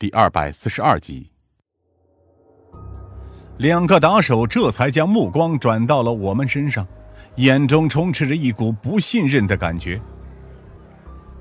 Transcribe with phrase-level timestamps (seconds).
[0.00, 1.28] 第二百四十二集。
[3.56, 6.86] 两个打手这才将目光转到了我们身上，
[7.34, 10.00] 眼中充斥着一股不信任的感觉。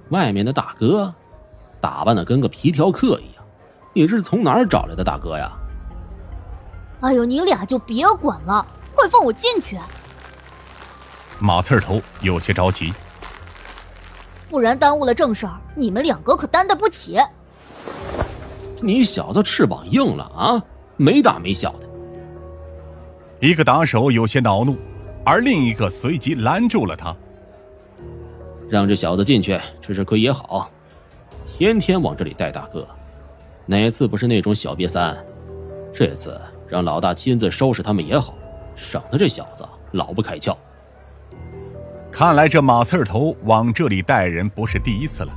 [0.09, 1.13] 外面的大哥，
[1.79, 3.46] 打扮的跟个皮条客一样，
[3.93, 5.51] 你是从哪儿找来的大哥呀？
[7.01, 8.65] 哎呦，你俩就别管了，
[8.96, 9.78] 快放我进去！
[11.37, 12.92] 马刺头有些着急，
[14.49, 17.20] 不然耽误了正事儿，你们两个可担待不起。
[18.81, 20.63] 你小子翅膀硬了啊，
[20.95, 21.88] 没大没小的。
[23.39, 24.77] 一个打手有些恼怒，
[25.23, 27.16] 而另一个随即拦住了他，
[28.69, 30.69] 让这小子进去吃吃亏也好，
[31.45, 32.88] 天天往这里带大哥，
[33.66, 35.17] 哪次不是那种小瘪三？
[35.94, 38.33] 这次让老大亲自收拾他们也好，
[38.75, 40.55] 省得这小子老不开窍。
[42.11, 45.31] 看来这马刺头往这里带人不是第一次了，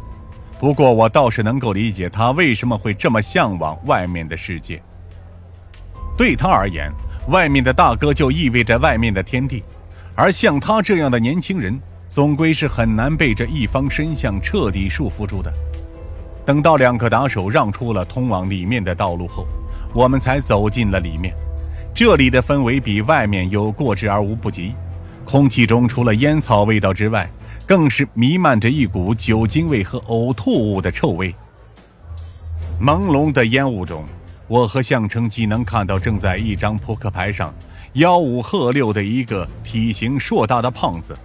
[0.60, 4.80] 不过我倒是能够理解他为什么会这么向往外面的世界。
[6.18, 6.92] 对他而言，
[7.28, 9.64] 外面的大哥就意味着外面的天地，
[10.14, 15.50] 而像他这样的年轻人，总归是很难被这一方神像彻底束缚住的。
[16.44, 19.46] 等到两个打手让出了通往里面的道路后，
[19.94, 21.34] 我们才走进了里面。
[21.94, 24.74] 这里的氛围比外面有过之而无不及。
[25.24, 27.26] 空气中除了烟草味道之外，
[27.70, 31.32] 更是弥漫着一股酒精味和呕吐物的臭味。
[32.82, 34.04] 朦胧的烟雾中，
[34.48, 37.54] 我和向成基能看到正在一张扑克牌上
[37.94, 41.16] 吆五喝六的一个体型硕大的胖子，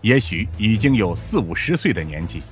[0.00, 2.42] 也许已经有四五十岁的年纪，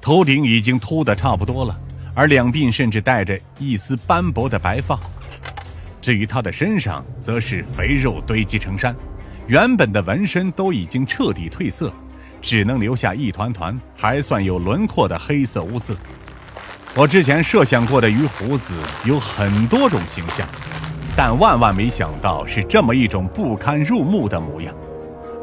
[0.00, 1.80] 头顶已经秃得差不多了，
[2.16, 4.98] 而两鬓甚至带着一丝斑驳的白发。
[6.00, 8.92] 至于他的身上，则是肥肉堆积成山。
[9.46, 11.92] 原本的纹身都已经彻底褪色，
[12.42, 15.96] 只能留下一团团还算有轮廓的黑色污渍。
[16.94, 20.46] 我之前设想过的鱼胡子有很多种形象，
[21.16, 24.74] 但万万没想到是这么一种不堪入目的模样。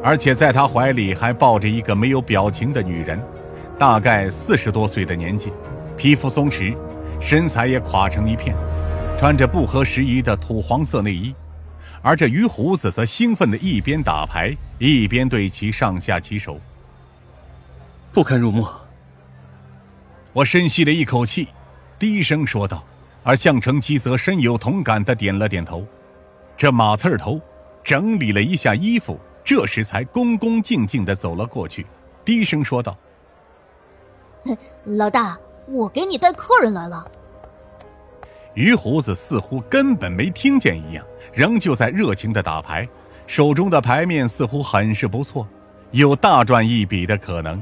[0.02, 3.20] 而且在他怀里还抱着一个没有表情的女人，
[3.78, 5.52] 大概四十多岁的年纪，
[5.96, 6.76] 皮肤松弛，
[7.20, 8.54] 身材也垮成一片，
[9.18, 11.34] 穿着不合时宜的土黄色内衣。
[12.00, 16.58] 而这鱼胡子则兴奋的一边打牌，一边对其上下其手。
[18.12, 18.66] 不堪入目。
[20.32, 21.48] 我深吸了一口气，
[21.98, 22.84] 低声说道，
[23.22, 25.84] 而向成基则深有同感的点了点头。
[26.56, 27.40] 这马刺头
[27.82, 31.86] 整理了一下衣服，这时才恭恭敬敬的走了过去，
[32.24, 32.96] 低声说道
[34.84, 37.10] ：“老大，我给你带客人来了。”
[38.54, 42.88] 于胡子似乎根本没听见一样，仍旧在热情的打牌，
[43.26, 45.48] 手中的牌面似乎很是不错，
[45.92, 47.60] 有大赚一笔的可能。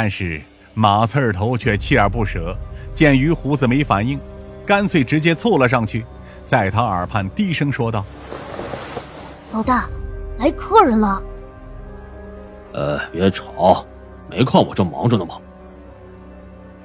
[0.00, 0.40] 但是
[0.74, 2.56] 马刺儿头却锲而不舍，
[2.94, 4.16] 见于胡子没反应，
[4.64, 6.06] 干脆直接凑了上去，
[6.44, 8.04] 在他耳畔低声说道
[9.52, 9.88] ：“老大，
[10.38, 11.20] 来客人了。
[12.74, 13.84] ”“呃，别吵，
[14.30, 15.34] 没看我正忙着呢吗？”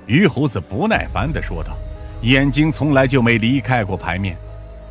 [0.07, 1.77] 于胡子不耐烦的说道。
[2.23, 4.35] 眼睛从来就没离开过牌面，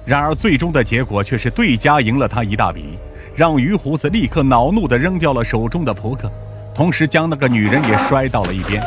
[0.04, 2.96] 然而最终的结果却是对家赢了他一大笔，
[3.34, 6.30] 让于胡子立刻恼怒地扔掉了手中的扑克，
[6.74, 8.82] 同时将那个女人也摔到了一边。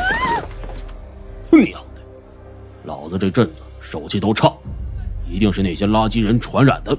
[1.50, 2.02] 娘的，
[2.84, 4.52] 老子这阵子手气都差，
[5.28, 6.96] 一定是那些垃圾人传染的。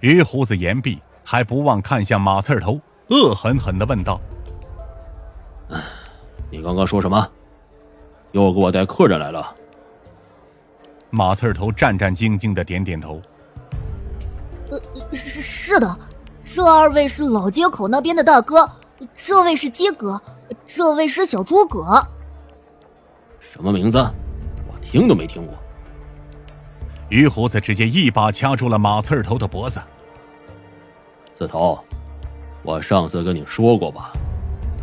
[0.00, 4.20] 于胡子言毕，还不忘看向马刺头，恶狠狠地问道
[6.50, 7.28] ：“你刚刚说什么？
[8.32, 9.54] 又给我带客人来了？”
[11.10, 13.20] 马刺头战战兢兢的点点头。
[14.70, 14.80] 呃，
[15.12, 15.98] 是是的，
[16.44, 18.68] 这二位是老街口那边的大哥，
[19.14, 20.20] 这位是鸡哥，
[20.66, 21.84] 这位是小诸葛。
[23.40, 23.98] 什么名字？
[24.68, 25.54] 我听都没听过。
[27.08, 29.80] 于胡子直接一把掐住了马刺头的脖子。
[31.36, 31.78] 刺头，
[32.62, 34.12] 我上次跟你说过吧，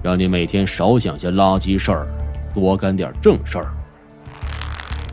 [0.03, 2.07] 让你每天少想些垃圾事儿，
[2.53, 3.73] 多干点正事儿。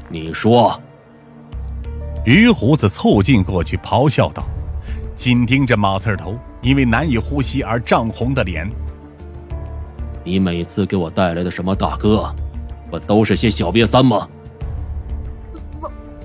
[0.09, 0.79] 你说。
[2.27, 4.45] 鱼胡子凑近过去，咆哮道，
[5.17, 8.71] 紧盯着马刺头因为难以呼吸而涨红的脸。
[10.25, 12.35] 你每次给我带来的什么大哥，
[12.91, 14.29] 不都是些小瘪三吗？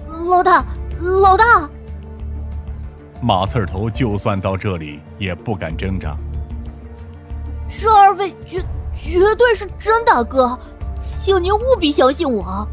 [0.07, 0.65] 老老大，
[1.01, 1.69] 老大！
[3.21, 6.15] 马刺头就算到这里也不敢挣扎。
[7.69, 8.59] 这二位绝
[8.93, 10.57] 绝对是真大哥，
[11.01, 12.67] 请您务必相信我。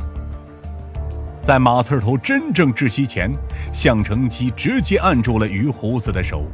[1.42, 3.30] 在马刺头真正窒息前，
[3.72, 6.44] 向成基直接按住了于胡子的手，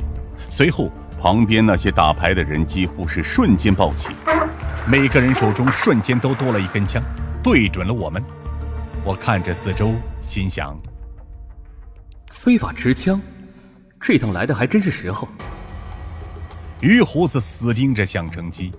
[0.48, 4.10] 随后旁边那些打牌的人几乎是瞬间暴起，
[4.90, 7.02] 每个人手中瞬间都多了一根枪，
[7.42, 8.24] 对准了我们。
[9.04, 9.92] 我看着四周，
[10.22, 10.74] 心想：
[12.32, 13.20] 非法持枪，
[14.00, 15.28] 这趟来的还真是时候。
[16.80, 18.72] 于胡子死盯着项城基，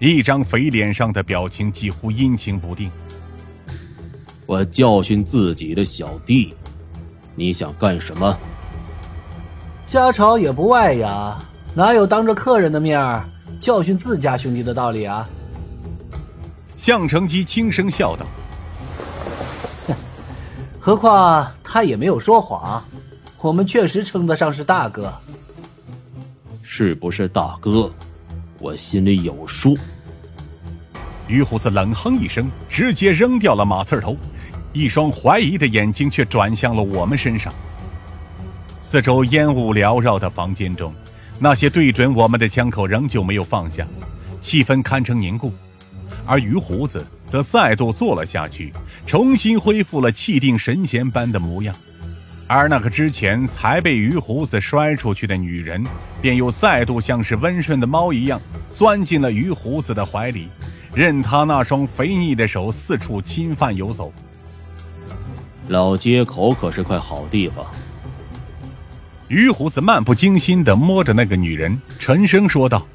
[0.00, 2.90] 一张肥脸上的表情几乎阴晴不定。
[4.46, 6.52] 我教训自己的小弟，
[7.36, 8.36] 你想干什么？
[9.86, 11.38] 家丑也不外扬，
[11.76, 13.00] 哪有当着客人的面
[13.60, 15.24] 教训自家兄弟的道理啊？
[16.76, 18.26] 项成基轻声笑道。
[20.80, 22.84] 何况他也没有说谎，
[23.40, 25.12] 我们确实称得上是大哥。
[26.62, 27.90] 是不是大哥？
[28.58, 29.78] 我心里有数。
[31.26, 34.16] 于虎子冷哼一声，直接扔掉了马刺头，
[34.72, 37.52] 一双怀疑的眼睛却转向了我们身上。
[38.82, 40.92] 四周烟雾缭绕的房间中，
[41.38, 43.86] 那些对准我们的枪口仍旧没有放下，
[44.42, 45.50] 气氛堪称凝固。
[46.26, 48.72] 而于胡子则再度坐了下去，
[49.06, 51.74] 重新恢复了气定神闲般的模样。
[52.46, 55.84] 而那个之前才被于胡子摔出去的女人，
[56.20, 58.40] 便又再度像是温顺的猫一样，
[58.76, 60.48] 钻进了于胡子的怀里，
[60.94, 64.12] 任他那双肥腻的手四处侵犯游走。
[65.68, 67.64] 老街口可是块好地方。
[69.28, 72.86] 于胡子漫不经心地摸着那个女人，沉声说道。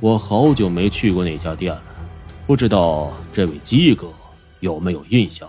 [0.00, 1.82] 我好久没去过那家店了，
[2.46, 4.06] 不知道这位鸡哥
[4.60, 5.48] 有没有印象？